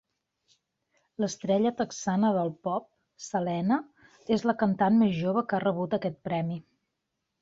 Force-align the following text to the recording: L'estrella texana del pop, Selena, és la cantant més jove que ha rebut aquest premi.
L'estrella 1.23 1.71
texana 1.81 2.31
del 2.37 2.49
pop, 2.67 2.87
Selena, 3.27 3.77
és 4.37 4.47
la 4.51 4.57
cantant 4.65 4.99
més 5.03 5.15
jove 5.23 5.45
que 5.53 5.59
ha 5.59 5.65
rebut 5.69 5.95
aquest 5.99 6.19
premi. 6.31 6.59